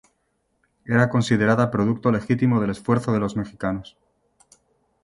[0.83, 3.97] Era considerada producto legítimo del esfuerzo de los mexicanos.